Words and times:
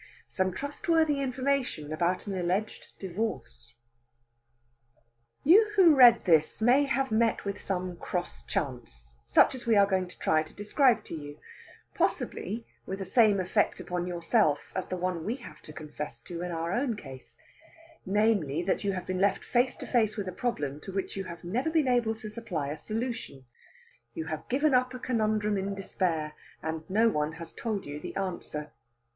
SOME 0.27 0.51
TRUSTWORTHY 0.51 1.21
INFORMATION 1.21 1.93
ABOUT 1.93 2.25
AN 2.25 2.33
ALLEGED 2.35 2.87
DIVORCE 2.97 3.75
You 5.43 5.69
who 5.75 5.93
read 5.93 6.25
this 6.25 6.59
may 6.59 6.85
have 6.85 7.11
met 7.11 7.45
with 7.45 7.61
some 7.61 7.97
cross 7.97 8.41
chance 8.43 9.19
such 9.27 9.53
as 9.53 9.67
we 9.67 9.75
are 9.75 9.85
going 9.85 10.07
to 10.07 10.17
try 10.17 10.41
to 10.41 10.55
describe 10.55 11.03
to 11.03 11.13
you; 11.13 11.37
possibly 11.93 12.65
with 12.87 12.97
the 12.97 13.05
same 13.05 13.39
effect 13.39 13.79
upon 13.79 14.07
yourself 14.07 14.71
as 14.75 14.87
the 14.87 14.97
one 14.97 15.23
we 15.23 15.35
have 15.35 15.61
to 15.61 15.71
confess 15.71 16.19
to 16.21 16.41
in 16.41 16.51
our 16.51 16.71
own 16.73 16.95
case 16.95 17.37
namely, 18.03 18.63
that 18.63 18.83
you 18.83 18.93
have 18.93 19.05
been 19.05 19.21
left 19.21 19.43
face 19.45 19.75
to 19.75 19.85
face 19.85 20.17
with 20.17 20.27
a 20.27 20.31
problem 20.31 20.79
to 20.79 20.91
which 20.91 21.15
you 21.15 21.25
have 21.25 21.43
never 21.43 21.69
been 21.69 21.87
able 21.87 22.15
to 22.15 22.27
supply 22.27 22.69
a 22.69 22.77
solution. 22.79 23.45
You 24.15 24.25
have 24.25 24.49
given 24.49 24.73
up 24.73 24.95
a 24.95 24.99
conundrum 24.99 25.59
in 25.59 25.75
despair, 25.75 26.33
and 26.63 26.89
no 26.89 27.07
one 27.07 27.33
has 27.33 27.53
told 27.53 27.85
you 27.85 27.99
the 27.99 28.15
answer. 28.15 28.71